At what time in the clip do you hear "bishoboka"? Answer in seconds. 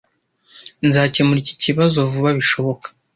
2.39-2.87